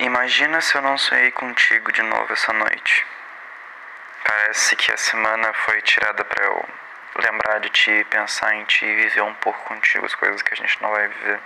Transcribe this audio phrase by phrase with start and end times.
[0.00, 3.06] Imagina se eu não sonhei contigo de novo essa noite.
[4.24, 6.68] Parece que a semana foi tirada para eu
[7.16, 10.80] lembrar de ti, pensar em ti viver um pouco contigo as coisas que a gente
[10.80, 11.38] não vai viver.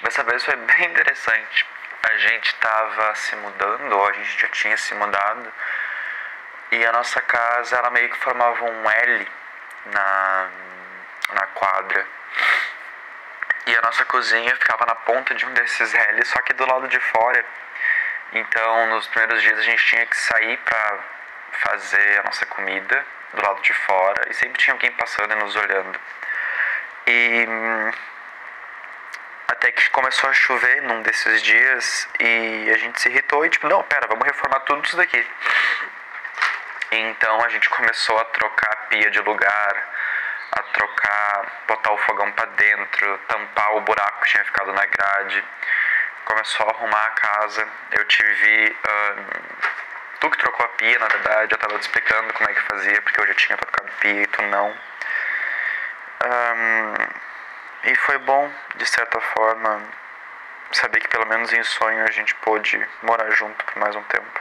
[0.00, 1.66] Dessa vez foi bem interessante.
[2.02, 5.52] A gente estava se mudando, ou a gente já tinha se mudado,
[6.70, 9.28] e a nossa casa ela meio que formava um L
[9.84, 10.48] na,
[11.34, 12.06] na quadra.
[13.66, 16.86] E a nossa cozinha ficava na ponta de um desses L's, só que do lado
[16.88, 17.44] de fora.
[18.32, 20.98] Então, nos primeiros dias a gente tinha que sair para
[21.52, 25.56] fazer a nossa comida do lado de fora e sempre tinha alguém passando e nos
[25.56, 25.98] olhando.
[27.06, 27.46] E
[29.48, 33.68] até que começou a chover num desses dias e a gente se irritou e tipo,
[33.68, 35.24] não, pera, vamos reformar tudo isso daqui.
[36.90, 39.88] Então a gente começou a trocar a pia de lugar,
[40.56, 45.44] a trocar, botar o fogão para dentro, tampar o buraco que tinha ficado na grade.
[46.24, 47.68] Começou a arrumar a casa.
[47.92, 48.76] Eu tive.
[50.20, 53.02] tu que trocou a pia, na verdade, eu tava te explicando como é que fazia,
[53.02, 54.70] porque eu já tinha trocado pia e tu não.
[56.24, 56.94] Um,
[57.84, 59.82] e foi bom, de certa forma,
[60.72, 64.40] saber que pelo menos em sonho a gente pôde morar junto por mais um tempo.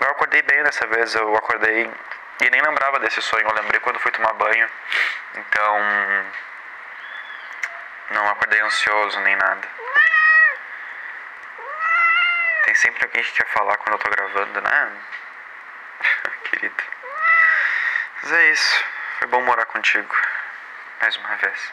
[0.00, 1.90] Eu acordei bem dessa vez, eu acordei
[2.42, 4.68] e nem lembrava desse sonho, eu lembrei quando fui tomar banho.
[5.34, 5.78] Então,
[8.10, 9.68] não acordei ansioso nem nada.
[12.64, 14.92] Tem sempre alguém que quer falar quando eu tô gravando, né?
[16.50, 16.82] Querido.
[18.22, 18.84] Mas é isso.
[19.18, 20.14] Foi bom morar contigo.
[21.00, 21.72] Mais uma vez.